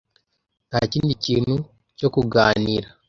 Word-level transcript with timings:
Ntakindi 0.69 1.13
kintu 1.25 1.55
cyo 1.97 2.07
kuganira. 2.13 2.87